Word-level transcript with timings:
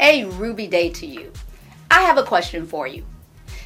A 0.00 0.24
Ruby 0.24 0.66
Day 0.66 0.90
to 0.90 1.06
you. 1.06 1.32
I 1.90 2.02
have 2.02 2.18
a 2.18 2.24
question 2.24 2.66
for 2.66 2.86
you. 2.86 3.06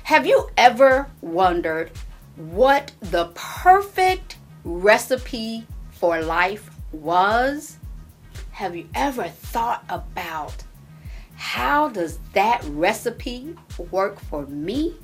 Have 0.04 0.26
you 0.26 0.50
ever 0.56 1.10
wondered 1.20 1.90
what 2.36 2.92
the 3.00 3.30
perfect 3.34 4.36
recipe 4.62 5.66
for 5.90 6.20
life 6.20 6.70
was? 6.92 7.78
Have 8.52 8.76
you 8.76 8.88
ever 8.94 9.28
thought 9.28 9.84
about 9.88 10.64
how 11.36 11.88
does 11.88 12.18
that 12.34 12.62
recipe 12.64 13.56
work 13.90 14.20
for 14.20 14.46
me? 14.46 14.96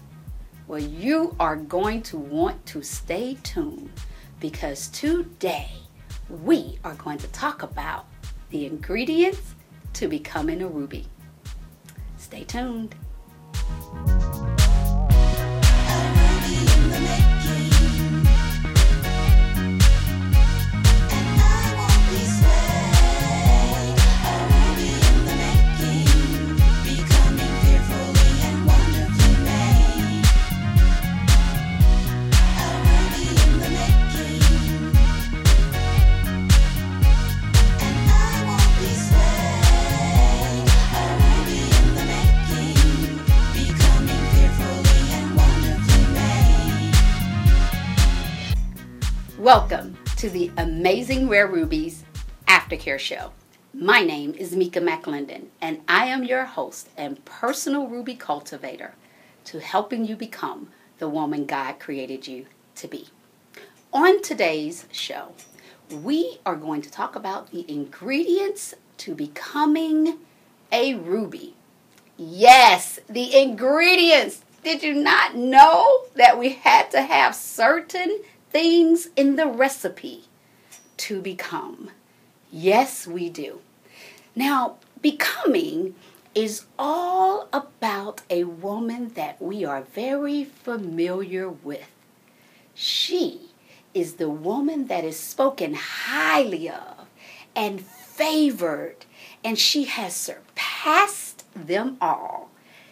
Well, 0.66 0.80
you 0.80 1.34
are 1.41 1.56
going 1.56 2.02
to 2.02 2.18
want 2.18 2.64
to 2.66 2.82
stay 2.82 3.38
tuned 3.43 3.91
because 4.41 4.88
today 4.88 5.70
we 6.29 6.79
are 6.84 6.95
going 6.95 7.18
to 7.18 7.29
talk 7.29 7.62
about 7.62 8.06
the 8.50 8.66
ingredients 8.66 9.54
to 9.95 10.09
becoming 10.09 10.62
a 10.62 10.66
ruby. 10.66 11.06
Stay 12.34 12.43
tuned. 12.43 12.97
To 50.25 50.30
the 50.30 50.50
Amazing 50.56 51.28
Rare 51.28 51.47
Rubies 51.47 52.03
Aftercare 52.48 52.98
Show. 52.98 53.33
My 53.75 54.00
name 54.00 54.33
is 54.33 54.56
Mika 54.56 54.80
McClendon, 54.80 55.48
and 55.61 55.83
I 55.86 56.06
am 56.06 56.25
your 56.25 56.47
host 56.47 56.89
and 56.97 57.22
personal 57.27 57.89
ruby 57.89 58.14
cultivator 58.14 58.95
to 59.45 59.61
helping 59.61 60.06
you 60.06 60.17
become 60.17 60.70
the 60.98 61.11
woman 61.11 61.45
God 61.45 61.78
created 61.78 62.27
you 62.27 62.47
to 62.77 62.89
be. 62.89 63.08
On 63.92 64.22
today's 64.22 64.86
show, 64.91 65.33
we 65.91 66.39
are 66.47 66.56
going 66.56 66.80
to 66.80 66.91
talk 66.91 67.14
about 67.14 67.50
the 67.50 67.70
ingredients 67.70 68.72
to 68.97 69.14
becoming 69.14 70.20
a 70.72 70.95
ruby. 70.95 71.52
Yes, 72.17 72.98
the 73.11 73.42
ingredients. 73.42 74.42
Did 74.62 74.83
you 74.83 74.95
not 74.95 75.36
know 75.36 76.05
that 76.14 76.39
we 76.39 76.55
had 76.55 76.91
to 76.92 77.02
have 77.02 77.34
certain 77.34 78.20
things 78.55 79.08
in 79.16 79.34
the 79.34 79.48
recipe 79.48 80.27
to 80.97 81.20
become. 81.20 81.91
Yes, 82.52 83.05
we 83.05 83.28
do. 83.28 83.58
Now, 84.36 84.77
becoming 85.02 85.96
is 86.36 86.64
all 86.78 87.48
about 87.52 88.20
a 88.30 88.44
woman 88.44 89.08
that 89.14 89.42
we 89.42 89.64
are 89.64 89.83
very 89.83 90.44
familiar 90.44 91.48
with. 91.48 91.91
She 92.74 93.50
is 93.92 94.14
the 94.14 94.30
woman 94.30 94.86
that 94.86 95.02
is 95.02 95.18
spoken 95.18 95.74
highly 95.74 96.70
of 96.70 97.08
and 97.56 97.80
favored, 97.80 99.05
and 99.42 99.58
she 99.58 99.83
has 99.86 100.14
surpassed 100.14 101.42
them 101.56 101.96
all. 102.00 102.50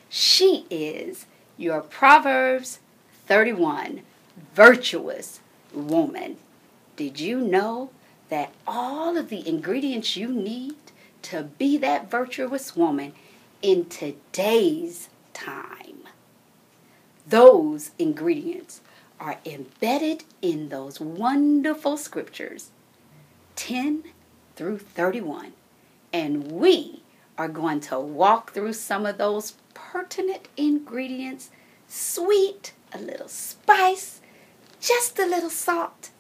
She 0.08 0.66
is 0.70 1.26
your 1.56 1.82
Proverbs 1.82 2.80
31 3.28 4.03
virtuous 4.56 5.38
woman. 5.75 6.37
Did 6.97 7.21
you 7.21 7.41
know 7.41 7.91
that 8.28 8.53
all 8.66 9.16
of 9.16 9.28
the 9.28 9.47
ingredients 9.47 10.16
you 10.16 10.28
need 10.28 10.77
to 11.22 11.44
be 11.44 11.77
that 11.78 12.10
virtuous 12.10 12.75
woman 12.75 13.12
in 13.60 13.87
today's 13.87 15.09
time, 15.32 16.05
those 17.27 17.93
ingredients 17.99 18.81
are 19.21 19.38
embedded 19.47 20.25
in 20.41 20.69
those 20.69 21.00
wonderful 21.00 21.97
scriptures 21.97 22.71
10 23.55 24.05
through 24.56 24.78
31. 24.78 25.53
And 26.12 26.50
we 26.50 27.03
are 27.38 27.49
going 27.49 27.81
to 27.81 28.00
walk 28.00 28.53
through 28.53 28.72
some 28.72 29.06
of 29.06 29.19
those 29.19 29.55
pertinent 29.75 30.49
ingredients 30.56 31.50
sweet, 31.87 32.72
a 32.93 32.99
little 32.99 33.28
spice, 33.28 34.22
just 34.82 35.16
a 35.20 35.26
little 35.26 35.48
salt, 35.48 36.10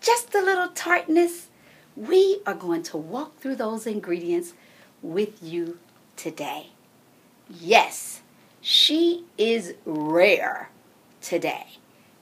just 0.00 0.34
a 0.34 0.40
little 0.40 0.68
tartness. 0.68 1.48
We 1.94 2.40
are 2.46 2.54
going 2.54 2.82
to 2.84 2.96
walk 2.96 3.38
through 3.38 3.56
those 3.56 3.86
ingredients 3.86 4.54
with 5.02 5.42
you 5.42 5.78
today. 6.16 6.68
Yes, 7.48 8.22
she 8.62 9.24
is 9.36 9.74
rare 9.84 10.70
today. 11.20 11.66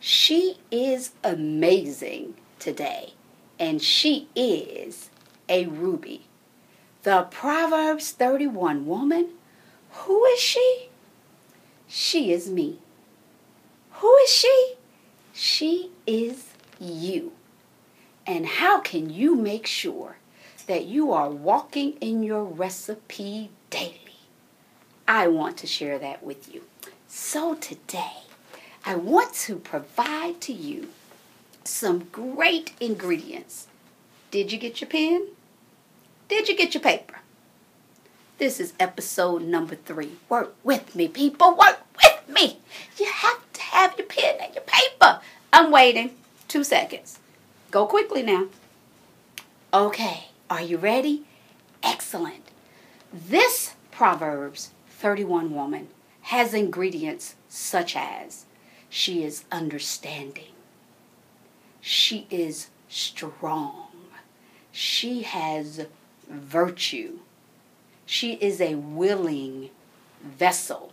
She 0.01 0.57
is 0.73 1.13
amazing 1.23 2.35
today. 2.59 3.15
And 3.61 3.81
she 3.81 4.29
is 4.35 5.11
a 5.49 5.67
ruby. 5.67 6.23
The 7.05 7.29
Proverbs 7.31 8.11
31 8.11 8.87
woman, 8.87 9.31
who 9.91 10.25
is 10.27 10.41
she? 10.41 10.89
She 11.87 12.33
is 12.33 12.51
me. 12.51 12.79
Who 13.93 14.15
is 14.17 14.31
she? 14.31 14.78
She 15.41 15.93
is 16.05 16.47
you. 16.81 17.31
And 18.27 18.45
how 18.45 18.81
can 18.81 19.09
you 19.09 19.37
make 19.37 19.69
sure 19.69 20.17
that 20.67 20.87
you 20.87 21.13
are 21.13 21.31
walking 21.31 21.93
in 22.01 22.25
your 22.25 22.43
recipe 22.43 23.51
daily? 23.71 24.19
I 25.07 25.29
want 25.29 25.57
to 25.59 25.67
share 25.69 25.97
that 26.01 26.25
with 26.25 26.53
you. 26.53 26.65
So 27.07 27.55
today, 27.55 28.25
I 28.85 28.97
want 28.97 29.33
to 29.47 29.55
provide 29.55 30.41
to 30.41 30.53
you 30.53 30.89
some 31.63 32.09
great 32.11 32.73
ingredients. 32.81 33.69
Did 34.33 34.51
you 34.51 34.59
get 34.59 34.81
your 34.81 34.91
pen? 34.91 35.29
Did 36.27 36.49
you 36.49 36.57
get 36.57 36.75
your 36.75 36.83
paper? 36.83 37.21
This 38.39 38.59
is 38.59 38.73
episode 38.81 39.43
number 39.43 39.77
three. 39.77 40.17
Work 40.29 40.57
with 40.65 40.97
me, 40.97 41.07
people. 41.07 41.57
Work 41.57 41.79
with 42.03 42.29
me. 42.29 42.59
You 42.99 43.07
have 43.07 43.53
to 43.53 43.61
have 43.63 43.97
your 43.97 44.07
pen 44.09 44.37
and 44.41 44.55
your 44.55 44.65
paper. 44.65 45.21
I'm 45.53 45.71
waiting. 45.71 46.13
Two 46.47 46.65
seconds. 46.65 47.19
Go 47.71 47.87
quickly 47.87 48.23
now. 48.23 48.47
Okay, 49.73 50.29
are 50.49 50.63
you 50.63 50.79
ready? 50.79 51.25
Excellent. 51.83 52.49
This 53.13 53.75
Proverbs 53.91 54.71
31 54.89 55.55
woman 55.55 55.89
has 56.23 56.55
ingredients 56.55 57.35
such 57.49 57.97
as 57.97 58.45
she 58.89 59.25
is 59.25 59.45
understanding, 59.51 60.53
she 61.81 62.27
is 62.31 62.69
strong, 62.89 63.89
she 64.73 65.23
has 65.23 65.87
virtue, 66.29 67.19
she 68.07 68.35
is 68.35 68.61
a 68.61 68.77
willing 68.77 69.71
vessel, 70.23 70.93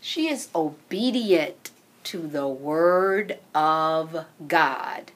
she 0.00 0.28
is 0.28 0.48
obedient 0.54 1.71
to 2.04 2.26
the 2.26 2.46
Word 2.46 3.38
of 3.54 4.26
God. 4.46 5.12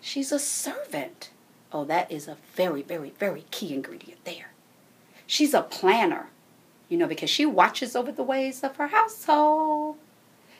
She's 0.00 0.32
a 0.32 0.38
servant. 0.38 1.30
Oh, 1.72 1.84
that 1.84 2.10
is 2.10 2.26
a 2.26 2.36
very, 2.54 2.82
very, 2.82 3.10
very 3.10 3.44
key 3.50 3.74
ingredient 3.74 4.24
there. 4.24 4.52
She's 5.26 5.54
a 5.54 5.62
planner, 5.62 6.30
you 6.88 6.98
know, 6.98 7.06
because 7.06 7.30
she 7.30 7.46
watches 7.46 7.94
over 7.94 8.10
the 8.10 8.22
ways 8.22 8.64
of 8.64 8.76
her 8.76 8.88
household. 8.88 9.96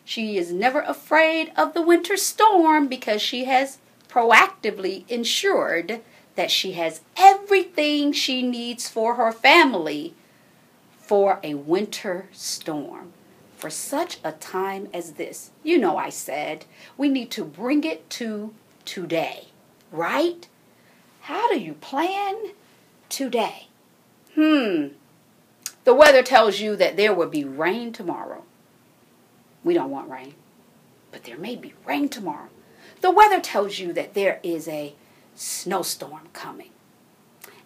She 0.04 0.36
is 0.36 0.52
never 0.52 0.80
afraid 0.80 1.52
of 1.56 1.74
the 1.74 1.82
winter 1.82 2.16
storm 2.16 2.86
because 2.86 3.20
she 3.22 3.44
has 3.44 3.78
proactively 4.08 5.08
ensured 5.08 6.00
that 6.36 6.50
she 6.50 6.72
has 6.72 7.00
everything 7.16 8.12
she 8.12 8.42
needs 8.42 8.88
for 8.88 9.14
her 9.14 9.32
family 9.32 10.14
for 10.98 11.40
a 11.42 11.54
winter 11.54 12.28
storm 12.32 13.12
for 13.60 13.68
such 13.70 14.18
a 14.24 14.32
time 14.32 14.88
as 14.94 15.12
this. 15.12 15.50
You 15.62 15.76
know, 15.76 15.98
I 15.98 16.08
said 16.08 16.64
we 16.96 17.10
need 17.10 17.30
to 17.32 17.44
bring 17.44 17.84
it 17.84 18.08
to 18.10 18.54
today, 18.86 19.48
right? 19.92 20.48
How 21.22 21.52
do 21.52 21.60
you 21.60 21.74
plan 21.74 22.52
today? 23.10 23.68
Hmm. 24.34 24.88
The 25.84 25.94
weather 25.94 26.22
tells 26.22 26.60
you 26.60 26.74
that 26.76 26.96
there 26.96 27.12
will 27.12 27.28
be 27.28 27.44
rain 27.44 27.92
tomorrow. 27.92 28.44
We 29.62 29.74
don't 29.74 29.90
want 29.90 30.10
rain, 30.10 30.34
but 31.12 31.24
there 31.24 31.36
may 31.36 31.54
be 31.54 31.74
rain 31.84 32.08
tomorrow. 32.08 32.48
The 33.02 33.10
weather 33.10 33.40
tells 33.40 33.78
you 33.78 33.92
that 33.92 34.14
there 34.14 34.40
is 34.42 34.68
a 34.68 34.94
snowstorm 35.34 36.28
coming. 36.32 36.70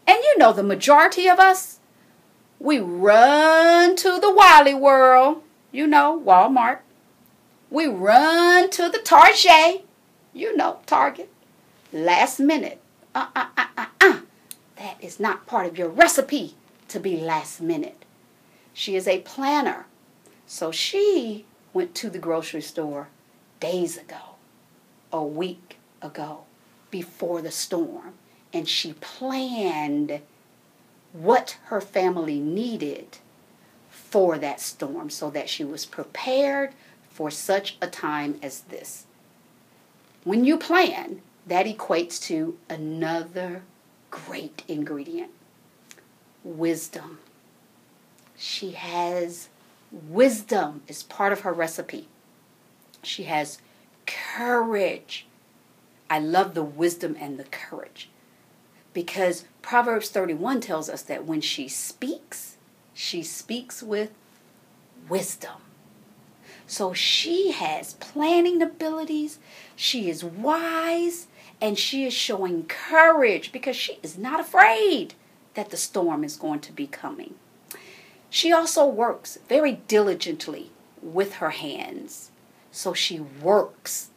And 0.08 0.18
you 0.22 0.38
know, 0.38 0.52
the 0.52 0.64
majority 0.64 1.28
of 1.28 1.38
us, 1.38 1.78
We 2.58 2.78
run 2.78 3.94
to 3.96 4.18
the 4.20 4.32
Wally 4.32 4.74
World, 4.74 5.43
you 5.74 5.88
know, 5.88 6.22
Walmart. 6.24 6.78
We 7.68 7.88
run 7.88 8.70
to 8.70 8.88
the 8.88 9.00
Target, 9.00 9.84
you 10.32 10.56
know, 10.56 10.78
Target. 10.86 11.28
Last 11.92 12.38
minute. 12.38 12.80
Uh 13.12 13.26
uh 13.34 13.46
uh 13.58 13.66
uh 13.76 13.86
uh. 14.00 14.20
That 14.76 14.96
is 15.00 15.18
not 15.18 15.46
part 15.46 15.66
of 15.66 15.76
your 15.76 15.88
recipe 15.88 16.54
to 16.88 17.00
be 17.00 17.16
last 17.16 17.60
minute. 17.60 18.04
She 18.72 18.94
is 18.94 19.08
a 19.08 19.20
planner. 19.20 19.86
So 20.46 20.70
she 20.70 21.44
went 21.72 21.94
to 21.96 22.08
the 22.08 22.20
grocery 22.20 22.62
store 22.62 23.08
days 23.58 23.96
ago, 23.96 24.36
a 25.12 25.24
week 25.24 25.78
ago, 26.00 26.44
before 26.92 27.42
the 27.42 27.50
storm, 27.50 28.14
and 28.52 28.68
she 28.68 28.92
planned 28.92 30.20
what 31.12 31.58
her 31.64 31.80
family 31.80 32.38
needed 32.38 33.18
for 34.14 34.38
that 34.38 34.60
storm 34.60 35.10
so 35.10 35.28
that 35.28 35.48
she 35.48 35.64
was 35.64 35.84
prepared 35.84 36.72
for 37.10 37.32
such 37.32 37.76
a 37.82 37.88
time 37.88 38.38
as 38.44 38.60
this. 38.60 39.06
When 40.22 40.44
you 40.44 40.56
plan, 40.56 41.20
that 41.48 41.66
equates 41.66 42.22
to 42.28 42.56
another 42.70 43.62
great 44.12 44.62
ingredient 44.68 45.32
wisdom. 46.44 47.18
She 48.36 48.70
has 48.70 49.48
wisdom 49.90 50.82
as 50.88 51.02
part 51.02 51.32
of 51.32 51.40
her 51.40 51.52
recipe. 51.52 52.06
She 53.02 53.24
has 53.24 53.58
courage. 54.06 55.26
I 56.08 56.20
love 56.20 56.54
the 56.54 56.62
wisdom 56.62 57.16
and 57.18 57.36
the 57.36 57.50
courage 57.50 58.10
because 58.92 59.44
Proverbs 59.60 60.08
31 60.08 60.60
tells 60.60 60.88
us 60.88 61.02
that 61.02 61.24
when 61.24 61.40
she 61.40 61.66
speaks, 61.66 62.53
she 62.94 63.22
speaks 63.22 63.82
with 63.82 64.10
wisdom. 65.08 65.60
So 66.66 66.94
she 66.94 67.52
has 67.52 67.94
planning 67.94 68.62
abilities, 68.62 69.38
she 69.76 70.08
is 70.08 70.24
wise, 70.24 71.26
and 71.60 71.78
she 71.78 72.06
is 72.06 72.14
showing 72.14 72.64
courage 72.64 73.52
because 73.52 73.76
she 73.76 73.98
is 74.02 74.16
not 74.16 74.40
afraid 74.40 75.14
that 75.54 75.70
the 75.70 75.76
storm 75.76 76.24
is 76.24 76.36
going 76.36 76.60
to 76.60 76.72
be 76.72 76.86
coming. 76.86 77.34
She 78.30 78.52
also 78.52 78.86
works 78.86 79.38
very 79.48 79.80
diligently 79.86 80.70
with 81.02 81.34
her 81.34 81.50
hands. 81.50 82.30
So 82.72 82.92
she 82.92 83.20
works. 83.20 84.08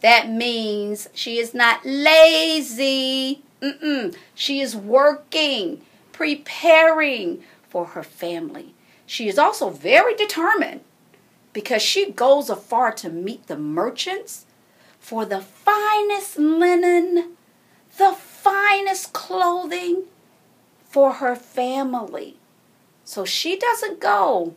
That 0.00 0.28
means 0.28 1.08
she 1.14 1.38
is 1.38 1.54
not 1.54 1.86
lazy. 1.86 3.42
Mm-mm. 3.62 4.14
She 4.34 4.60
is 4.60 4.76
working, 4.76 5.80
preparing 6.12 7.42
for 7.72 7.86
her 7.86 8.02
family. 8.02 8.74
She 9.06 9.28
is 9.28 9.38
also 9.38 9.70
very 9.70 10.14
determined 10.14 10.82
because 11.54 11.80
she 11.80 12.12
goes 12.12 12.50
afar 12.50 12.92
to 12.92 13.08
meet 13.08 13.46
the 13.46 13.56
merchants 13.56 14.44
for 15.00 15.24
the 15.24 15.40
finest 15.40 16.38
linen, 16.38 17.32
the 17.96 18.12
finest 18.12 19.14
clothing 19.14 20.02
for 20.84 21.14
her 21.14 21.34
family. 21.34 22.36
So 23.04 23.24
she 23.24 23.56
doesn't 23.56 24.00
go 24.00 24.54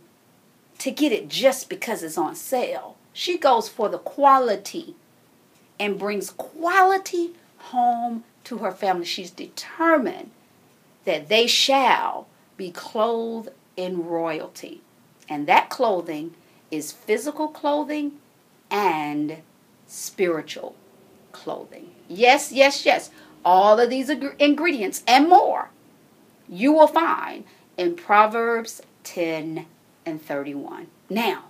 to 0.80 0.92
get 0.92 1.14
it 1.14 1.30
just 1.30 1.70
because 1.70 2.04
it's 2.04 2.18
on 2.18 2.36
sale. 2.36 2.98
She 3.14 3.38
goes 3.38 3.70
for 3.70 3.88
the 3.88 3.98
quality 3.98 4.94
and 5.80 5.98
brings 5.98 6.32
quality 6.32 7.32
home 7.72 8.26
to 8.44 8.58
her 8.58 8.72
family. 8.72 9.06
She's 9.06 9.32
determined 9.32 10.32
that 11.06 11.30
they 11.30 11.48
shall 11.48 12.28
be 12.58 12.72
clothed 12.72 13.50
in 13.76 14.06
royalty. 14.06 14.82
And 15.28 15.48
that 15.48 15.70
clothing 15.70 16.36
is 16.72 16.92
physical 16.92 17.48
clothing 17.48 18.14
and 18.70 19.38
spiritual 19.88 20.76
clothing. 21.32 21.92
Yes, 22.08 22.52
yes, 22.52 22.86
yes. 22.86 23.10
All 23.44 23.80
of 23.80 23.90
these 23.90 24.10
ingredients 24.10 25.04
and 25.08 25.30
more 25.30 25.70
you 26.48 26.74
will 26.74 26.88
find 26.88 27.44
in 27.78 27.96
Proverbs 27.96 28.82
10 29.04 29.66
and 30.06 30.22
31. 30.22 30.88
Now, 31.10 31.46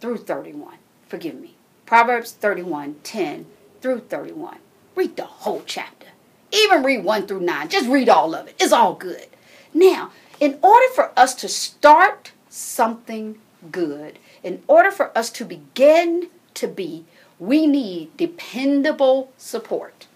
through 0.00 0.18
31. 0.18 0.76
Forgive 1.08 1.40
me. 1.40 1.54
Proverbs 1.86 2.32
31, 2.32 2.96
10 3.02 3.46
through 3.80 4.00
31. 4.00 4.58
Read 4.94 5.16
the 5.16 5.24
whole 5.24 5.62
chapter. 5.66 6.08
Even 6.52 6.82
read 6.82 7.04
1 7.04 7.26
through 7.26 7.40
9. 7.40 7.68
Just 7.68 7.88
read 7.88 8.08
all 8.08 8.34
of 8.34 8.46
it. 8.46 8.54
It's 8.60 8.72
all 8.72 8.94
good. 8.94 9.26
Now, 9.74 10.12
in 10.38 10.58
order 10.62 10.86
for 10.94 11.10
us 11.16 11.34
to 11.36 11.48
start 11.48 12.30
something 12.48 13.38
good, 13.72 14.20
in 14.44 14.62
order 14.68 14.92
for 14.92 15.16
us 15.18 15.30
to 15.30 15.44
begin 15.44 16.30
to 16.54 16.68
be, 16.68 17.04
we 17.40 17.66
need 17.66 18.16
dependable 18.16 19.32
support. 19.36 20.06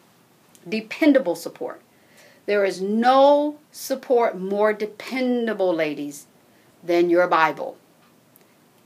Dependable 0.67 1.35
support. 1.35 1.81
There 2.47 2.65
is 2.65 2.81
no 2.81 3.59
support 3.73 4.39
more 4.39 4.73
dependable, 4.73 5.75
ladies, 5.75 6.27
than 6.83 7.11
your 7.11 7.27
Bible. 7.27 7.77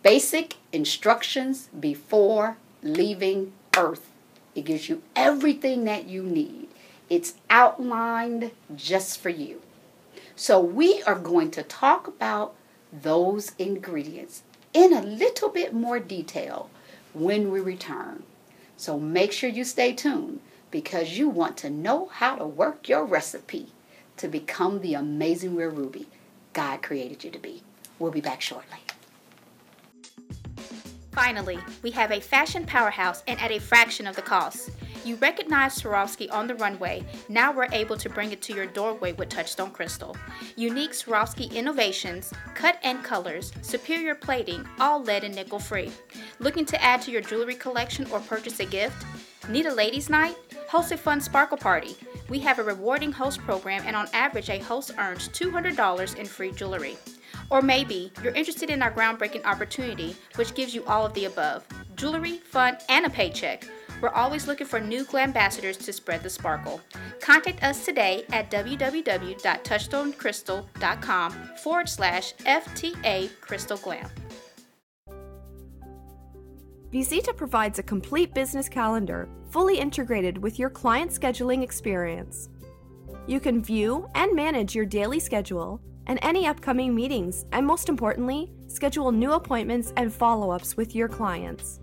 Basic 0.03 0.57
instructions 0.73 1.69
before 1.79 2.57
leaving 2.83 3.53
earth. 3.77 4.11
It 4.55 4.65
gives 4.65 4.89
you 4.89 5.03
everything 5.15 5.85
that 5.85 6.07
you 6.09 6.23
need. 6.23 6.69
It's 7.09 7.35
outlined 7.51 8.51
just 8.75 9.21
for 9.21 9.29
you. 9.29 9.61
So, 10.35 10.61
we 10.61 11.03
are 11.03 11.19
going 11.19 11.51
to 11.53 11.63
talk 11.63 12.09
about 12.09 12.55
those 12.93 13.53
ingredients 13.59 14.43
in 14.73 14.93
a 14.93 15.03
little 15.03 15.49
bit 15.49 15.75
more 15.75 15.99
detail 15.99 16.71
when 17.13 17.51
we 17.51 17.61
return. 17.61 18.23
So, 18.77 18.99
make 18.99 19.33
sure 19.33 19.51
you 19.51 19.65
stay 19.65 19.93
tuned 19.93 20.41
because 20.71 21.19
you 21.19 21.29
want 21.29 21.57
to 21.59 21.71
know 21.71 22.07
how 22.07 22.37
to 22.37 22.47
work 22.47 22.89
your 22.89 23.05
recipe 23.05 23.69
to 24.17 24.29
become 24.29 24.81
the 24.81 24.95
amazing 24.95 25.57
rare 25.57 25.71
ruby 25.71 26.07
God 26.53 26.83
created 26.83 27.25
you 27.25 27.31
to 27.31 27.39
be. 27.39 27.63
We'll 27.99 28.11
be 28.11 28.21
back 28.21 28.41
shortly. 28.41 28.79
Finally, 31.13 31.59
we 31.83 31.91
have 31.91 32.11
a 32.11 32.21
fashion 32.21 32.65
powerhouse 32.65 33.23
and 33.27 33.39
at 33.41 33.51
a 33.51 33.59
fraction 33.59 34.07
of 34.07 34.17
the 34.17 34.23
cost. 34.23 34.71
You 35.05 35.17
recognize 35.17 35.81
Swarovski 35.83 36.33
on 36.33 36.47
the 36.47 36.55
runway. 36.55 37.05
Now 37.29 37.53
we're 37.53 37.69
able 37.73 37.97
to 37.97 38.09
bring 38.09 38.31
it 38.31 38.41
to 38.43 38.55
your 38.55 38.67
doorway 38.67 39.13
with 39.13 39.31
Touchstone 39.31 39.73
Crystal. 39.73 40.17
Unique 40.55 40.93
Swarovski 40.93 41.53
innovations, 41.53 42.33
cut 42.55 42.79
and 42.85 43.03
colors, 43.03 43.53
superior 43.63 44.15
plating, 44.15 44.65
all 44.79 45.03
lead 45.03 45.25
and 45.25 45.35
nickel 45.35 45.59
free. 45.59 45.91
Looking 46.39 46.65
to 46.67 46.81
add 46.81 47.03
to 47.03 47.11
your 47.11 47.21
jewelry 47.21 47.57
collection 47.57 48.07
or 48.13 48.21
purchase 48.21 48.61
a 48.61 48.65
gift? 48.65 49.05
Need 49.49 49.67
a 49.67 49.75
ladies' 49.75 50.09
night? 50.09 50.37
Host 50.69 50.93
a 50.93 50.97
fun 50.97 51.21
sparkle 51.21 51.59
party. 51.59 51.97
We 52.29 52.39
have 52.39 52.61
a 52.61 52.65
rewarding 52.65 53.11
host 53.11 53.41
program, 53.41 53.83
and 53.85 53.97
on 53.97 54.07
average, 54.13 54.51
a 54.51 54.59
host 54.59 54.93
earns 54.99 55.29
$200 55.31 56.17
in 56.17 56.27
free 56.27 56.53
jewelry. 56.53 56.97
Or 57.51 57.61
maybe 57.61 58.13
you're 58.23 58.35
interested 58.35 58.71
in 58.71 58.83
our 58.83 58.93
groundbreaking 58.93 59.45
opportunity, 59.45 60.15
which 60.37 60.55
gives 60.55 60.75
you 60.75 60.85
all 60.85 61.05
of 61.05 61.13
the 61.15 61.25
above 61.25 61.67
jewelry, 61.97 62.39
fun, 62.39 62.77
and 62.89 63.05
a 63.05 63.11
paycheck. 63.11 63.69
We're 64.03 64.11
always 64.11 64.47
looking 64.49 64.67
for 64.67 64.81
new 64.81 65.05
glam 65.05 65.29
ambassadors 65.29 65.77
to 65.79 65.93
spread 65.93 66.25
the 66.25 66.31
sparkle. 66.31 66.81
Contact 67.21 67.63
us 67.63 67.85
today 67.85 68.25
at 68.33 68.51
www.touchstonecrystal.com 68.51 71.33
forward 71.63 71.89
slash 71.89 72.35
FTA 72.35 73.31
Crystal 73.41 73.77
Glam. 73.77 74.11
vcita 76.93 77.37
provides 77.37 77.79
a 77.79 77.83
complete 77.83 78.35
business 78.35 78.69
calendar, 78.69 79.29
fully 79.51 79.79
integrated 79.79 80.37
with 80.37 80.59
your 80.59 80.69
client 80.69 81.13
scheduling 81.13 81.63
experience. 81.63 82.49
You 83.29 83.39
can 83.39 83.63
view 83.63 84.09
and 84.17 84.35
manage 84.35 84.75
your 84.75 84.85
daily 84.85 85.21
schedule 85.21 85.81
and 86.09 86.19
any 86.23 86.49
upcoming 86.49 86.93
meetings, 86.93 87.45
and 87.53 87.65
most 87.65 87.89
importantly, 87.89 88.51
schedule 88.67 89.13
new 89.13 89.31
appointments 89.33 89.93
and 89.97 90.13
follow 90.13 90.51
ups 90.51 90.77
with 90.77 90.97
your 90.97 91.09
clients. 91.09 91.79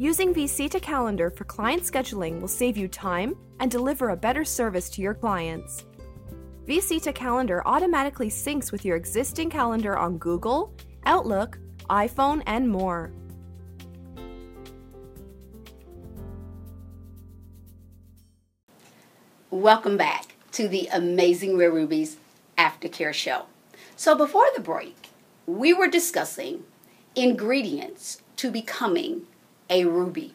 Using 0.00 0.32
vcita 0.32 0.80
Calendar 0.80 1.28
for 1.28 1.44
client 1.44 1.82
scheduling 1.82 2.40
will 2.40 2.48
save 2.48 2.78
you 2.78 2.88
time 2.88 3.36
and 3.58 3.70
deliver 3.70 4.08
a 4.08 4.16
better 4.16 4.46
service 4.46 4.88
to 4.88 5.02
your 5.02 5.12
clients. 5.12 5.84
vcita 6.64 7.14
Calendar 7.14 7.62
automatically 7.66 8.30
syncs 8.30 8.72
with 8.72 8.82
your 8.82 8.96
existing 8.96 9.50
calendar 9.50 9.98
on 9.98 10.16
Google, 10.16 10.72
Outlook, 11.04 11.58
iPhone, 11.90 12.42
and 12.46 12.66
more. 12.66 13.12
Welcome 19.50 19.98
back 19.98 20.34
to 20.52 20.66
the 20.66 20.88
Amazing 20.94 21.58
Rare 21.58 21.72
Rubies 21.72 22.16
Aftercare 22.56 23.12
Show. 23.12 23.42
So, 23.96 24.16
before 24.16 24.46
the 24.56 24.62
break, 24.62 25.10
we 25.44 25.74
were 25.74 25.88
discussing 25.88 26.64
ingredients 27.14 28.22
to 28.36 28.50
becoming 28.50 29.26
a 29.70 29.84
ruby. 29.84 30.34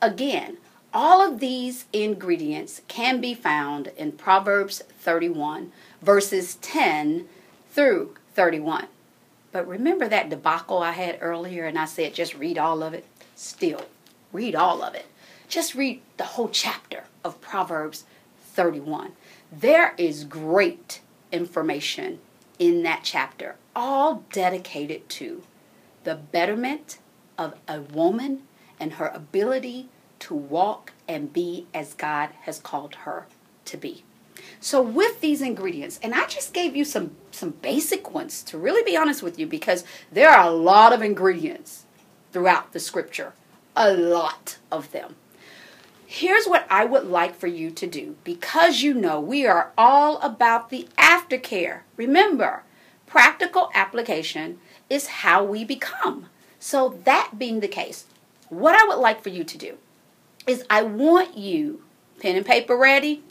Again, 0.00 0.56
all 0.94 1.20
of 1.20 1.40
these 1.40 1.86
ingredients 1.92 2.80
can 2.86 3.20
be 3.20 3.34
found 3.34 3.88
in 3.96 4.12
Proverbs 4.12 4.82
31, 5.00 5.72
verses 6.00 6.54
10 6.56 7.26
through 7.70 8.14
31. 8.34 8.86
But 9.50 9.66
remember 9.66 10.08
that 10.08 10.30
debacle 10.30 10.78
I 10.78 10.92
had 10.92 11.18
earlier 11.20 11.66
and 11.66 11.78
I 11.78 11.84
said 11.84 12.14
just 12.14 12.34
read 12.34 12.56
all 12.56 12.82
of 12.82 12.94
it? 12.94 13.04
Still, 13.34 13.86
read 14.32 14.54
all 14.54 14.82
of 14.82 14.94
it. 14.94 15.06
Just 15.48 15.74
read 15.74 16.00
the 16.16 16.24
whole 16.24 16.48
chapter 16.48 17.04
of 17.24 17.40
Proverbs 17.40 18.04
31. 18.40 19.12
There 19.50 19.94
is 19.98 20.24
great 20.24 21.00
information 21.30 22.20
in 22.58 22.82
that 22.82 23.00
chapter, 23.02 23.56
all 23.74 24.24
dedicated 24.32 25.08
to 25.08 25.42
the 26.04 26.14
betterment 26.14 26.98
of 27.36 27.54
a 27.68 27.80
woman 27.80 28.42
and 28.82 28.94
her 28.94 29.12
ability 29.14 29.88
to 30.18 30.34
walk 30.34 30.92
and 31.06 31.32
be 31.32 31.66
as 31.72 31.94
God 31.94 32.30
has 32.42 32.58
called 32.58 32.96
her 33.06 33.26
to 33.64 33.76
be. 33.76 34.02
So 34.60 34.82
with 34.82 35.20
these 35.20 35.40
ingredients, 35.40 36.00
and 36.02 36.12
I 36.12 36.26
just 36.26 36.52
gave 36.52 36.74
you 36.74 36.84
some 36.84 37.12
some 37.30 37.50
basic 37.50 38.12
ones 38.12 38.42
to 38.44 38.58
really 38.58 38.82
be 38.82 38.96
honest 38.96 39.22
with 39.22 39.38
you 39.38 39.46
because 39.46 39.84
there 40.10 40.30
are 40.30 40.46
a 40.46 40.50
lot 40.50 40.92
of 40.92 41.00
ingredients 41.00 41.84
throughout 42.32 42.72
the 42.72 42.80
scripture. 42.80 43.34
A 43.76 43.92
lot 43.92 44.58
of 44.70 44.90
them. 44.90 45.14
Here's 46.04 46.46
what 46.46 46.66
I 46.68 46.84
would 46.84 47.06
like 47.06 47.36
for 47.36 47.46
you 47.46 47.70
to 47.70 47.86
do 47.86 48.16
because 48.24 48.82
you 48.82 48.94
know 48.94 49.20
we 49.20 49.46
are 49.46 49.70
all 49.78 50.18
about 50.18 50.70
the 50.70 50.88
aftercare. 50.98 51.80
Remember, 51.96 52.64
practical 53.06 53.70
application 53.74 54.58
is 54.90 55.22
how 55.22 55.44
we 55.44 55.64
become. 55.64 56.26
So, 56.58 57.00
that 57.04 57.38
being 57.38 57.60
the 57.60 57.68
case, 57.68 58.06
what 58.52 58.74
I 58.74 58.86
would 58.86 59.00
like 59.00 59.22
for 59.22 59.30
you 59.30 59.44
to 59.44 59.56
do 59.56 59.78
is 60.46 60.64
I 60.68 60.82
want 60.82 61.38
you, 61.38 61.82
pen 62.20 62.36
and 62.36 62.44
paper 62.44 62.76
ready? 62.76 63.22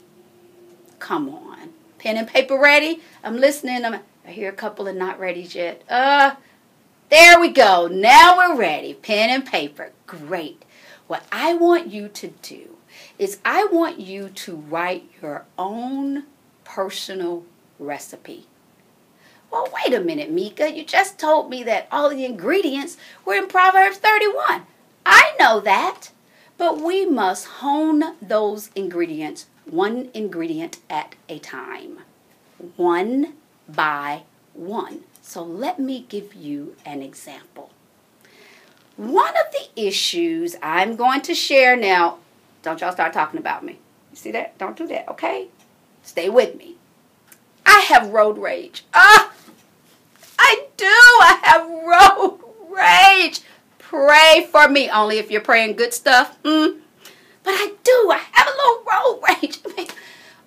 Come 0.98 1.28
on. 1.28 1.70
Pen 1.98 2.16
and 2.16 2.26
paper 2.26 2.58
ready? 2.58 3.00
I'm 3.22 3.38
listening. 3.38 3.84
I'm, 3.84 4.00
I 4.26 4.30
hear 4.30 4.48
a 4.48 4.54
couple 4.54 4.88
of 4.88 4.96
not 4.96 5.20
ready 5.20 5.42
yet. 5.42 5.82
Uh, 5.88 6.34
there 7.08 7.38
we 7.38 7.50
go. 7.50 7.86
Now 7.86 8.36
we're 8.36 8.56
ready. 8.56 8.94
Pen 8.94 9.30
and 9.30 9.46
paper. 9.46 9.92
Great. 10.08 10.64
What 11.06 11.24
I 11.30 11.54
want 11.54 11.88
you 11.88 12.08
to 12.08 12.28
do 12.42 12.76
is 13.16 13.38
I 13.44 13.66
want 13.66 14.00
you 14.00 14.28
to 14.28 14.56
write 14.56 15.08
your 15.22 15.44
own 15.56 16.24
personal 16.64 17.44
recipe. 17.78 18.46
Well, 19.52 19.68
wait 19.72 19.94
a 19.94 20.00
minute, 20.00 20.32
Mika. 20.32 20.74
You 20.74 20.84
just 20.84 21.18
told 21.18 21.48
me 21.48 21.62
that 21.62 21.86
all 21.92 22.08
the 22.08 22.24
ingredients 22.24 22.96
were 23.24 23.34
in 23.34 23.46
Proverbs 23.46 23.98
31. 23.98 24.66
Know 25.42 25.58
that. 25.58 26.12
But 26.56 26.80
we 26.80 27.04
must 27.04 27.46
hone 27.58 28.14
those 28.22 28.70
ingredients 28.76 29.46
one 29.64 30.08
ingredient 30.14 30.78
at 30.88 31.16
a 31.28 31.40
time, 31.40 31.98
one 32.76 33.34
by 33.68 34.22
one. 34.54 35.00
So 35.20 35.42
let 35.42 35.80
me 35.80 36.06
give 36.08 36.32
you 36.32 36.76
an 36.86 37.02
example. 37.02 37.70
One 38.96 39.30
of 39.30 39.46
the 39.50 39.84
issues 39.84 40.54
I'm 40.62 40.94
going 40.94 41.22
to 41.22 41.34
share 41.34 41.76
now, 41.76 42.18
don't 42.62 42.80
y'all 42.80 42.92
start 42.92 43.12
talking 43.12 43.40
about 43.40 43.64
me. 43.64 43.80
You 44.12 44.16
see 44.16 44.30
that? 44.30 44.56
Don't 44.58 44.76
do 44.76 44.86
that, 44.86 45.08
okay? 45.08 45.48
Stay 46.04 46.28
with 46.28 46.56
me. 46.56 46.76
I 47.66 47.80
have 47.88 48.10
road 48.10 48.38
rage. 48.38 48.84
Ah! 48.94 49.32
I 50.38 50.66
do. 50.76 50.86
I 50.86 51.40
have 51.42 51.68
road 52.30 52.38
rage. 52.70 53.40
Pray 53.92 54.48
for 54.50 54.70
me 54.70 54.88
only 54.88 55.18
if 55.18 55.30
you're 55.30 55.42
praying 55.42 55.76
good 55.76 55.92
stuff. 55.92 56.42
Mm. 56.44 56.78
But 57.44 57.50
I 57.50 57.74
do. 57.84 58.10
I 58.10 58.22
have 58.32 58.46
a 58.46 58.56
little 58.56 58.84
road 58.90 59.22
rage. 59.28 59.58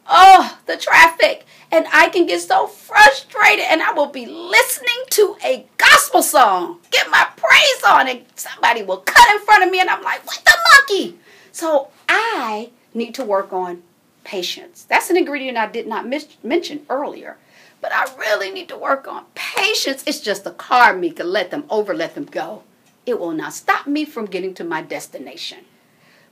oh, 0.09 0.57
the 0.65 0.75
traffic. 0.75 1.45
And 1.71 1.85
I 1.93 2.09
can 2.09 2.25
get 2.25 2.41
so 2.41 2.65
frustrated 2.65 3.65
and 3.69 3.83
I 3.83 3.91
will 3.93 4.07
be 4.07 4.25
listening 4.25 4.97
to 5.11 5.37
a 5.45 5.67
gospel 5.77 6.23
song. 6.23 6.79
Get 6.89 7.07
my 7.11 7.27
praise 7.35 7.83
on 7.87 8.07
and 8.07 8.25
somebody 8.33 8.81
will 8.81 9.03
cut 9.05 9.35
in 9.35 9.39
front 9.45 9.63
of 9.63 9.69
me 9.69 9.79
and 9.79 9.91
I'm 9.91 10.01
like, 10.01 10.25
what 10.25 10.43
the 10.43 10.57
monkey? 10.73 11.19
So 11.51 11.89
I 12.09 12.71
need 12.95 13.13
to 13.13 13.23
work 13.23 13.53
on 13.53 13.83
patience. 14.23 14.87
That's 14.89 15.11
an 15.11 15.17
ingredient 15.17 15.55
I 15.55 15.67
did 15.67 15.85
not 15.85 16.07
mis- 16.07 16.37
mention 16.41 16.83
earlier. 16.89 17.37
But 17.79 17.91
I 17.93 18.11
really 18.17 18.49
need 18.49 18.69
to 18.69 18.75
work 18.75 19.07
on 19.07 19.25
patience. 19.35 20.03
It's 20.07 20.19
just 20.19 20.45
the 20.45 20.51
car, 20.51 20.97
Mika. 20.97 21.23
Let 21.23 21.51
them 21.51 21.65
over, 21.69 21.93
let 21.93 22.15
them 22.15 22.25
go. 22.25 22.63
It 23.05 23.19
will 23.19 23.31
not 23.31 23.53
stop 23.53 23.88
me 23.88 24.05
from 24.05 24.25
getting 24.25 24.53
to 24.55 24.63
my 24.63 24.81
destination. 24.81 25.59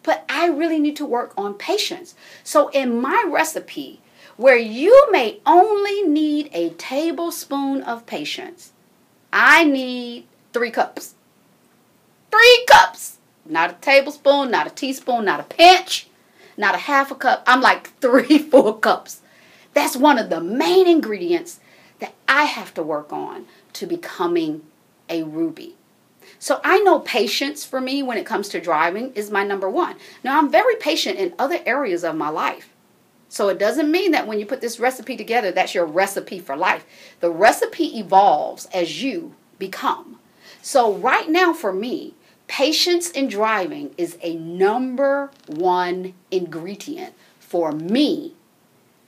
But 0.02 0.26
I 0.28 0.48
really 0.48 0.80
need 0.80 0.96
to 0.98 1.06
work 1.06 1.34
on 1.38 1.54
patience. 1.54 2.16
So 2.44 2.68
in 2.70 3.00
my 3.00 3.24
recipe, 3.28 4.02
where 4.36 4.58
you 4.58 5.08
may 5.12 5.40
only 5.46 6.02
need 6.04 6.50
a 6.52 6.72
tablespoon 6.72 7.82
of 7.84 8.06
patience, 8.06 8.72
I 9.32 9.64
need 9.64 10.26
three 10.52 10.72
cups. 10.72 11.16
Three 12.32 12.66
cups! 12.68 13.18
Not 13.46 13.72
a 13.72 13.74
tablespoon, 13.74 14.52
not 14.52 14.68
a 14.68 14.70
teaspoon, 14.70 15.26
not 15.26 15.40
a 15.40 15.44
pinch, 15.44 16.08
not 16.58 16.76
a 16.76 16.80
half 16.80 17.12
a 17.12 17.16
cup. 17.16 17.44
I'm 17.46 17.62
like 17.62 17.98
three 18.02 18.40
full 18.40 18.74
cups. 18.74 19.22
That's 19.74 19.96
one 19.96 20.18
of 20.18 20.30
the 20.30 20.42
main 20.42 20.88
ingredients 20.88 21.60
that 22.00 22.14
I 22.28 22.46
have 22.46 22.74
to 22.76 22.84
work 22.84 23.12
on 23.12 23.46
to 23.74 23.86
becoming 23.86 24.64
a 25.10 25.24
ruby. 25.24 25.76
So 26.44 26.60
I 26.62 26.80
know 26.80 27.00
patience 27.00 27.64
for 27.64 27.80
me 27.80 28.04
when 28.04 28.18
it 28.18 28.26
comes 28.26 28.50
to 28.50 28.60
driving 28.60 29.14
is 29.14 29.32
my 29.32 29.46
number 29.46 29.70
one. 29.70 29.96
Now 30.26 30.38
I'm 30.38 30.52
very 30.52 30.76
patient 30.76 31.18
in 31.18 31.34
other 31.40 31.60
areas 31.66 32.04
of 32.04 32.18
my 32.18 32.28
life. 32.28 32.68
So 33.30 33.48
it 33.48 33.58
doesn't 33.58 33.90
mean 33.90 34.12
that 34.12 34.28
when 34.28 34.40
you 34.40 34.46
put 34.46 34.60
this 34.60 34.78
recipe 34.78 35.16
together, 35.16 35.54
that's 35.54 35.74
your 35.74 35.86
recipe 35.86 36.40
for 36.40 36.58
life. 36.58 36.84
The 37.22 37.32
recipe 37.32 37.98
evolves 37.98 38.66
as 38.74 39.02
you 39.02 39.36
become. 39.58 40.20
So 40.62 40.92
right 40.96 41.30
now 41.30 41.54
for 41.54 41.72
me, 41.72 42.14
patience 42.48 43.10
in 43.10 43.30
driving 43.30 43.96
is 43.98 44.18
a 44.22 44.36
number 44.36 45.32
one 45.48 46.14
ingredient 46.30 47.14
for 47.40 47.72
me 47.72 48.34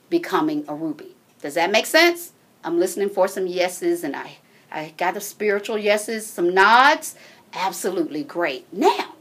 becoming 0.08 0.64
a 0.68 0.74
ruby. 0.74 1.14
Does 1.42 1.52
that 1.52 1.70
make 1.70 1.84
sense? 1.84 2.32
I'm 2.64 2.80
listening 2.80 3.10
for 3.10 3.28
some 3.28 3.46
yeses 3.46 4.02
and 4.04 4.16
I, 4.16 4.38
I 4.76 4.92
got 4.98 5.16
a 5.16 5.22
spiritual 5.22 5.78
yeses, 5.78 6.26
some 6.26 6.52
nods. 6.52 7.14
Absolutely 7.54 8.22
great. 8.22 8.70
Now, 8.70 9.14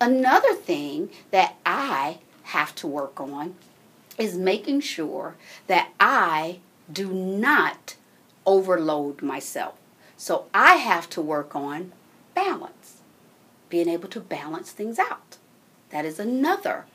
another 0.00 0.54
thing 0.54 1.10
that 1.30 1.56
I 1.66 2.18
have 2.44 2.74
to 2.76 2.86
work 2.86 3.20
on 3.20 3.56
is 4.16 4.38
making 4.38 4.80
sure 4.80 5.34
that 5.66 5.90
I 6.00 6.60
do 6.90 7.12
not 7.12 7.96
overload 8.46 9.20
myself. 9.20 9.74
So 10.16 10.46
I 10.54 10.76
have 10.76 11.10
to 11.10 11.20
work 11.20 11.54
on 11.54 11.92
balance, 12.34 13.02
being 13.68 13.90
able 13.90 14.08
to 14.08 14.20
balance 14.20 14.70
things 14.70 14.98
out. 14.98 15.36
That 15.90 16.06
is 16.06 16.18
another 16.18 16.86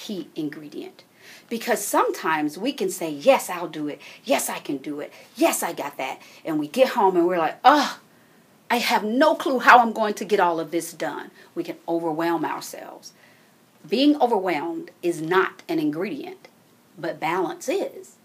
key 0.00 0.28
ingredient. 0.34 1.04
Because 1.50 1.84
sometimes 1.84 2.56
we 2.56 2.72
can 2.72 2.90
say, 2.90 3.10
Yes, 3.10 3.50
I'll 3.50 3.68
do 3.68 3.88
it. 3.88 4.00
Yes, 4.24 4.48
I 4.48 4.58
can 4.58 4.78
do 4.78 5.00
it. 5.00 5.12
Yes, 5.36 5.62
I 5.62 5.72
got 5.72 5.98
that. 5.98 6.20
And 6.44 6.58
we 6.58 6.68
get 6.68 6.90
home 6.90 7.16
and 7.16 7.26
we're 7.26 7.38
like, 7.38 7.58
Oh, 7.64 7.98
I 8.70 8.76
have 8.76 9.04
no 9.04 9.34
clue 9.34 9.58
how 9.58 9.80
I'm 9.80 9.92
going 9.92 10.14
to 10.14 10.24
get 10.24 10.40
all 10.40 10.58
of 10.58 10.70
this 10.70 10.92
done. 10.92 11.30
We 11.54 11.64
can 11.64 11.76
overwhelm 11.86 12.44
ourselves. 12.44 13.12
Being 13.88 14.20
overwhelmed 14.20 14.90
is 15.02 15.20
not 15.20 15.62
an 15.68 15.78
ingredient, 15.78 16.48
but 16.98 17.20
balance 17.20 17.68
is. 17.68 18.16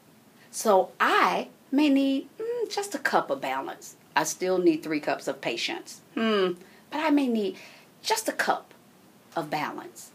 So 0.52 0.92
I 1.00 1.50
may 1.72 1.90
need 1.90 2.30
mm, 2.38 2.70
just 2.70 2.96
a 2.96 3.00
cup 3.00 3.30
of 3.30 3.42
balance. 3.42 3.96
I 4.16 4.24
still 4.24 4.60
need 4.60 4.82
three 4.82 5.02
cups 5.02 5.28
of 5.28 5.42
patience. 5.42 6.02
Hmm, 6.14 6.54
but 6.90 7.02
I 7.02 7.10
may 7.10 7.28
need 7.28 7.58
just 8.02 8.30
a 8.30 8.34
cup 8.34 8.74
of 9.36 9.50
balance. 9.50 10.12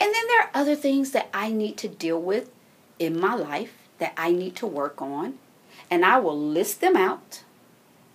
And 0.00 0.12
then 0.12 0.26
there 0.28 0.42
are 0.42 0.50
other 0.54 0.74
things 0.74 1.12
that 1.12 1.28
I 1.32 1.50
need 1.50 1.76
to 1.78 1.88
deal 1.88 2.20
with 2.20 2.50
in 2.98 3.18
my 3.18 3.34
life 3.34 3.76
that 3.98 4.12
I 4.16 4.32
need 4.32 4.56
to 4.56 4.66
work 4.66 5.00
on. 5.00 5.38
And 5.90 6.04
I 6.04 6.18
will 6.18 6.38
list 6.38 6.80
them 6.80 6.96
out 6.96 7.42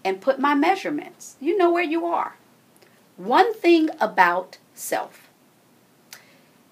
and 0.04 0.22
put 0.22 0.40
my 0.40 0.56
measurements. 0.56 1.36
You 1.40 1.58
know 1.58 1.72
where 1.72 1.84
you 1.84 2.06
are. 2.06 2.36
One 3.18 3.54
thing 3.54 3.90
about 4.00 4.58
self 4.74 5.30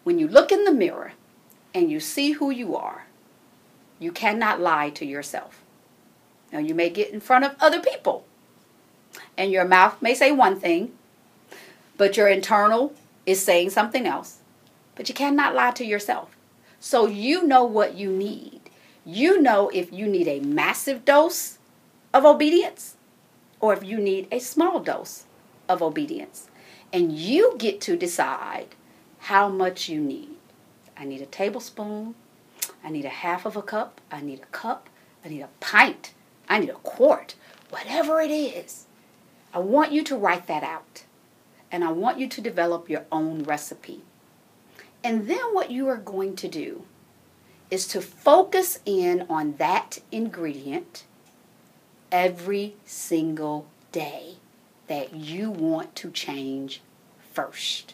when 0.07 0.17
you 0.17 0.27
look 0.29 0.53
in 0.53 0.63
the 0.63 0.71
mirror 0.71 1.11
and 1.73 1.91
you 1.91 1.99
see 1.99 2.31
who 2.31 2.49
you 2.49 2.77
are, 2.77 3.07
you 3.99 4.09
cannot 4.09 4.61
lie 4.61 4.89
to 4.91 5.05
yourself. 5.05 5.61
Now, 6.49 6.59
you 6.59 6.73
may 6.73 6.89
get 6.89 7.11
in 7.11 7.19
front 7.19 7.43
of 7.43 7.57
other 7.59 7.81
people, 7.81 8.25
and 9.37 9.51
your 9.51 9.65
mouth 9.65 10.01
may 10.01 10.13
say 10.13 10.31
one 10.31 10.61
thing, 10.61 10.93
but 11.97 12.15
your 12.15 12.29
internal 12.29 12.93
is 13.25 13.43
saying 13.43 13.71
something 13.71 14.07
else. 14.07 14.37
But 14.97 15.07
you 15.07 15.15
cannot 15.15 15.55
lie 15.55 15.71
to 15.71 15.85
yourself. 15.85 16.35
So 16.79 17.07
you 17.07 17.43
know 17.43 17.63
what 17.63 17.95
you 17.95 18.11
need. 18.11 18.61
You 19.05 19.41
know 19.41 19.69
if 19.69 19.93
you 19.93 20.07
need 20.07 20.27
a 20.27 20.41
massive 20.41 21.05
dose 21.05 21.59
of 22.13 22.25
obedience 22.25 22.97
or 23.59 23.73
if 23.73 23.83
you 23.83 23.99
need 23.99 24.27
a 24.31 24.39
small 24.39 24.79
dose 24.79 25.25
of 25.69 25.81
obedience. 25.81 26.49
And 26.91 27.11
you 27.11 27.55
get 27.57 27.79
to 27.81 27.95
decide 27.95 28.75
how 29.19 29.49
much 29.49 29.87
you 29.87 30.01
need. 30.01 30.35
I 30.97 31.05
need 31.05 31.21
a 31.21 31.25
tablespoon. 31.25 32.15
I 32.83 32.89
need 32.89 33.05
a 33.05 33.09
half 33.09 33.45
of 33.45 33.55
a 33.55 33.61
cup. 33.61 34.01
I 34.11 34.21
need 34.21 34.39
a 34.39 34.45
cup. 34.47 34.89
I 35.23 35.29
need 35.29 35.41
a 35.41 35.49
pint. 35.59 36.13
I 36.49 36.59
need 36.59 36.69
a 36.69 36.73
quart. 36.73 37.35
whatever 37.69 38.21
it 38.21 38.31
is, 38.31 38.85
I 39.53 39.59
want 39.59 39.91
you 39.91 40.03
to 40.05 40.15
write 40.15 40.47
that 40.47 40.63
out. 40.63 41.03
And 41.71 41.83
I 41.83 41.91
want 41.91 42.17
you 42.17 42.27
to 42.29 42.41
develop 42.41 42.89
your 42.89 43.05
own 43.11 43.43
recipe. 43.43 44.03
And 45.03 45.27
then 45.27 45.53
what 45.53 45.71
you 45.71 45.87
are 45.87 45.97
going 45.97 46.35
to 46.37 46.47
do 46.47 46.83
is 47.69 47.87
to 47.87 48.01
focus 48.01 48.79
in 48.85 49.25
on 49.29 49.55
that 49.57 49.99
ingredient 50.11 51.03
every 52.11 52.75
single 52.85 53.67
day 53.91 54.35
that 54.87 55.13
you 55.13 55.51
want 55.51 55.95
to 55.95 56.09
change 56.11 56.81
first. 57.33 57.93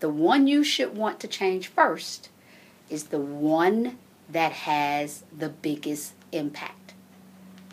The 0.00 0.08
one 0.08 0.46
you 0.46 0.62
should 0.62 0.96
want 0.96 1.20
to 1.20 1.28
change 1.28 1.68
first 1.68 2.28
is 2.88 3.04
the 3.04 3.18
one 3.18 3.98
that 4.28 4.52
has 4.52 5.24
the 5.36 5.48
biggest 5.48 6.14
impact 6.32 6.94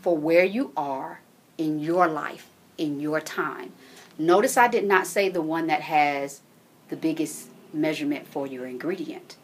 for 0.01 0.17
where 0.17 0.43
you 0.43 0.71
are 0.75 1.21
in 1.57 1.79
your 1.79 2.07
life, 2.07 2.49
in 2.77 2.99
your 2.99 3.21
time. 3.21 3.73
Notice 4.17 4.57
I 4.57 4.67
did 4.67 4.85
not 4.85 5.07
say 5.07 5.29
the 5.29 5.41
one 5.41 5.67
that 5.67 5.81
has 5.81 6.41
the 6.89 6.95
biggest 6.95 7.49
measurement 7.73 8.27
for 8.27 8.47
your 8.47 8.65
ingredient. 8.65 9.37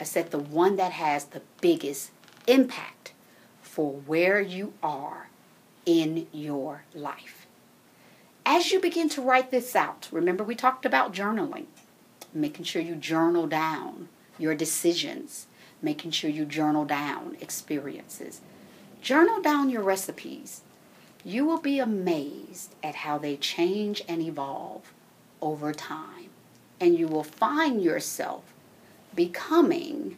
I 0.00 0.04
said 0.04 0.30
the 0.30 0.38
one 0.38 0.76
that 0.76 0.92
has 0.92 1.26
the 1.26 1.42
biggest 1.60 2.10
impact 2.46 3.12
for 3.62 3.92
where 3.92 4.40
you 4.40 4.72
are 4.82 5.28
in 5.84 6.26
your 6.32 6.84
life. 6.94 7.46
As 8.44 8.72
you 8.72 8.80
begin 8.80 9.08
to 9.10 9.22
write 9.22 9.50
this 9.50 9.76
out, 9.76 10.08
remember 10.10 10.42
we 10.42 10.54
talked 10.54 10.86
about 10.86 11.12
journaling, 11.12 11.66
making 12.32 12.64
sure 12.64 12.80
you 12.80 12.94
journal 12.94 13.46
down 13.46 14.08
your 14.38 14.54
decisions, 14.54 15.46
making 15.82 16.12
sure 16.12 16.30
you 16.30 16.44
journal 16.44 16.84
down 16.84 17.36
experiences. 17.40 18.40
Journal 19.02 19.40
down 19.42 19.70
your 19.70 19.82
recipes. 19.82 20.62
You 21.24 21.44
will 21.44 21.60
be 21.60 21.78
amazed 21.78 22.74
at 22.82 22.96
how 22.96 23.18
they 23.18 23.36
change 23.36 24.02
and 24.08 24.22
evolve 24.22 24.92
over 25.42 25.72
time. 25.72 26.27
And 26.80 26.98
you 26.98 27.08
will 27.08 27.24
find 27.24 27.82
yourself 27.82 28.44
becoming 29.14 30.16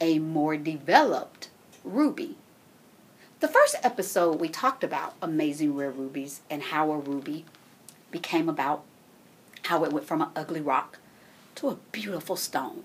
a 0.00 0.18
more 0.18 0.56
developed 0.56 1.48
ruby. 1.84 2.36
The 3.40 3.48
first 3.48 3.76
episode, 3.82 4.40
we 4.40 4.48
talked 4.48 4.84
about 4.84 5.14
amazing 5.22 5.74
rare 5.74 5.90
rubies 5.90 6.40
and 6.50 6.62
how 6.62 6.90
a 6.90 6.98
ruby 6.98 7.44
became 8.10 8.48
about, 8.48 8.84
how 9.64 9.84
it 9.84 9.92
went 9.92 10.06
from 10.06 10.22
an 10.22 10.28
ugly 10.34 10.60
rock 10.60 10.98
to 11.56 11.68
a 11.68 11.78
beautiful 11.92 12.36
stone. 12.36 12.82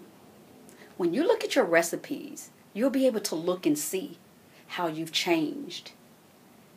When 0.97 1.13
you 1.13 1.23
look 1.23 1.43
at 1.43 1.55
your 1.55 1.65
recipes, 1.65 2.49
you'll 2.73 2.89
be 2.89 3.07
able 3.07 3.21
to 3.21 3.35
look 3.35 3.65
and 3.65 3.77
see 3.77 4.17
how 4.67 4.87
you've 4.87 5.11
changed 5.11 5.91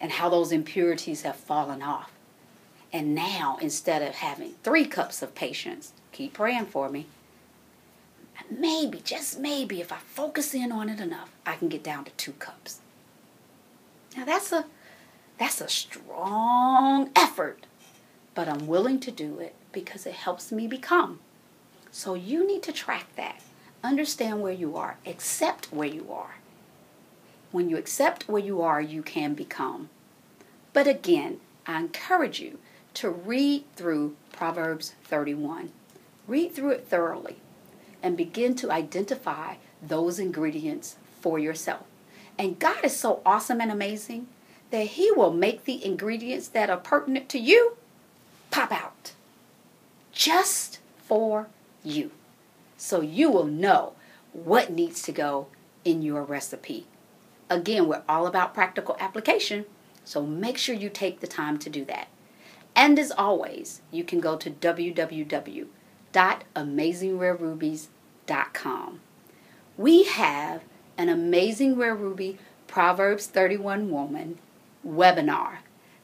and 0.01 0.13
how 0.13 0.29
those 0.29 0.53
impurities 0.53 1.23
have 1.23 1.37
fallen 1.37 1.83
off. 1.83 2.13
And 2.93 3.15
now, 3.15 3.59
instead 3.61 4.03
of 4.03 4.17
having 4.17 4.55
three 4.63 4.85
cups 4.85 5.23
of 5.23 5.35
patience, 5.35 5.93
keep 6.15 6.33
praying 6.33 6.67
for 6.67 6.89
me, 6.89 7.07
maybe, 8.51 9.01
just 9.05 9.39
maybe, 9.39 9.81
if 9.81 9.93
I 9.93 9.97
focus 9.97 10.55
in 10.55 10.73
on 10.73 10.89
it 10.89 11.01
enough, 11.01 11.31
I 11.45 11.57
can 11.57 11.69
get 11.69 11.83
down 11.83 12.05
to 12.05 12.11
two 12.13 12.33
cups. 12.33 12.81
Now 14.17 14.25
that's 14.25 14.53
a 14.53 14.65
that's 15.39 15.61
a 15.61 15.69
strong 15.69 17.11
effort, 17.17 17.67
but 18.35 18.49
I'm 18.49 18.69
willing 18.69 19.01
to 19.01 19.11
do 19.11 19.41
it 19.41 19.55
because 19.73 20.07
it 20.07 20.15
helps 20.15 20.53
me 20.53 20.69
become. 20.69 21.19
So 21.91 22.15
you 22.15 22.47
need 22.47 22.63
to 22.63 22.73
track 22.73 23.07
that. 23.17 23.41
Understand 23.83 24.41
where 24.41 24.53
you 24.53 24.77
are, 24.77 24.97
accept 25.05 25.73
where 25.73 25.89
you 25.89 26.13
are. 26.13 26.37
When 27.51 27.69
you 27.69 27.77
accept 27.77 28.29
where 28.29 28.43
you 28.43 28.63
are, 28.63 28.81
you 28.81 29.03
can 29.03 29.35
become. 29.35 29.91
But 30.73 30.87
again, 30.87 31.41
I 31.67 31.81
encourage 31.81 32.41
you 32.41 32.59
to 32.95 33.11
read 33.11 33.65
through 33.75 34.17
Proverbs 34.33 34.95
31. 35.05 35.71
Read 36.27 36.55
through 36.55 36.71
it 36.71 36.87
thoroughly 36.89 37.37
and 38.03 38.17
begin 38.17 38.55
to 38.57 38.71
identify 38.71 39.55
those 39.83 40.19
ingredients 40.19 40.97
for 41.21 41.39
yourself. 41.39 41.85
And 42.39 42.59
God 42.59 42.85
is 42.85 42.97
so 42.97 43.21
awesome 43.25 43.61
and 43.61 43.71
amazing 43.71 44.27
that 44.71 44.89
He 44.89 45.11
will 45.11 45.33
make 45.33 45.65
the 45.65 45.85
ingredients 45.85 46.49
that 46.49 46.71
are 46.71 46.77
pertinent 46.77 47.29
to 47.31 47.39
you 47.39 47.77
pop 48.51 48.73
out 48.73 49.13
just 50.13 50.79
for 50.99 51.49
you. 51.83 52.11
So 52.77 53.01
you 53.01 53.31
will 53.31 53.45
know 53.45 53.95
what 54.33 54.71
needs 54.71 55.03
to 55.03 55.13
go 55.13 55.47
in 55.85 56.03
your 56.03 56.23
recipe. 56.23 56.87
Again, 57.51 57.87
we're 57.87 58.03
all 58.09 58.27
about 58.27 58.55
practical 58.55 58.97
application, 58.99 59.65
so 60.05 60.23
make 60.25 60.59
sure 60.59 60.75
you 60.75 60.89
take 60.89 61.21
the 61.21 61.27
time 61.27 61.59
to 61.59 61.71
do 61.71 61.85
that. 61.85 62.09
And 62.75 62.99
as 62.99 63.13
always, 63.13 63.81
you 63.91 64.03
can 64.03 64.21
go 64.21 64.37
to 64.37 64.51
www.amazingrarerubies.com 66.15 69.01
we 69.77 70.05
have 70.05 70.63
an 70.97 71.09
amazing 71.09 71.77
Rare 71.77 71.97
Ruby 71.97 72.39
Proverbs 72.69 73.27
31 73.27 73.91
Woman 73.91 74.39
webinar. 74.87 75.57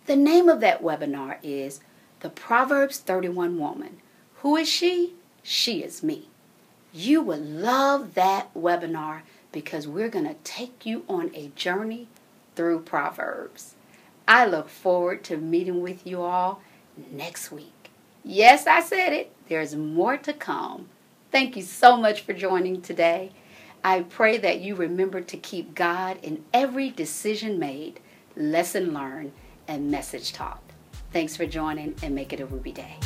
The 0.07 0.17
name 0.17 0.49
of 0.49 0.59
that 0.61 0.83
webinar 0.83 1.37
is 1.43 1.81
The 2.21 2.31
Proverbs 2.31 2.99
31 2.99 3.59
Woman. 3.59 3.99
Who 4.37 4.57
is 4.57 4.69
she? 4.69 5.15
She 5.43 5.83
is 5.83 6.03
me. 6.03 6.29
You 6.93 7.23
will 7.23 7.41
love 7.41 8.15
that 8.15 8.53
webinar 8.55 9.21
because 9.53 9.87
we're 9.87 10.09
going 10.09 10.27
to 10.27 10.35
take 10.43 10.85
you 10.85 11.05
on 11.09 11.31
a 11.35 11.53
journey 11.55 12.09
through 12.57 12.81
Proverbs. 12.81 13.77
I 14.27 14.47
look 14.47 14.69
forward 14.69 15.23
to 15.25 15.37
meeting 15.37 15.81
with 15.81 16.05
you 16.05 16.23
all 16.23 16.61
next 17.11 17.53
week. 17.53 17.80
Yes, 18.25 18.67
I 18.67 18.81
said 18.81 19.13
it. 19.13 19.33
There's 19.49 19.75
more 19.75 20.17
to 20.19 20.33
come. 20.33 20.89
Thank 21.31 21.57
you 21.57 21.63
so 21.63 21.97
much 21.97 22.23
for 22.23 22.33
joining 22.33 22.83
today. 22.83 23.33
I 23.83 24.03
pray 24.03 24.37
that 24.39 24.61
you 24.61 24.75
remember 24.75 25.21
to 25.21 25.37
keep 25.37 25.75
God 25.75 26.19
in 26.23 26.45
every 26.53 26.91
decision 26.91 27.59
made, 27.59 28.01
lesson 28.37 28.93
learned, 28.93 29.33
and 29.67 29.91
message 29.91 30.33
taught. 30.33 30.63
Thanks 31.13 31.37
for 31.37 31.47
joining 31.47 31.95
and 32.03 32.15
make 32.15 32.33
it 32.33 32.41
a 32.41 32.47
Ruby 32.47 32.73
Day. 32.73 32.97